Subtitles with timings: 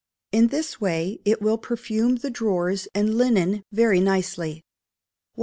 [0.31, 4.65] In this way it will perfume the drawers and linen very nicely.
[5.35, 5.39] 1678.